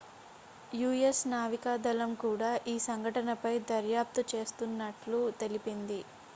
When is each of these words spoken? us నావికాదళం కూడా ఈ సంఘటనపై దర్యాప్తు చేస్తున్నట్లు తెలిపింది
us 1.01 1.19
నావికాదళం 1.27 2.11
కూడా 2.23 2.49
ఈ 2.67 2.85
సంఘటనపై 2.87 3.53
దర్యాప్తు 3.69 4.23
చేస్తున్నట్లు 4.33 5.21
తెలిపింది 5.41 6.01